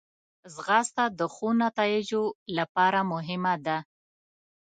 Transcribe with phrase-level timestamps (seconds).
[0.55, 2.23] ځغاسته د ښو نتایجو
[2.57, 3.77] لپاره مهمه ده